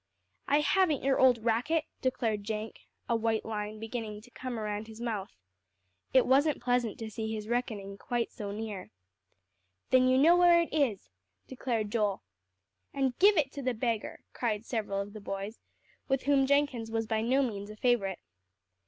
[0.47, 4.99] "I haven't your old racket," declared Jenk, a white line beginning to come around his
[4.99, 5.29] mouth.
[6.11, 8.89] It wasn't pleasant to see his reckoning quite so near.
[9.91, 11.11] "Then you know where it is,"
[11.47, 12.23] declared Joel.
[12.91, 15.59] "And give it to the beggar," cried several of the boys,
[16.07, 18.17] with whom Jenkins was by no means a favorite.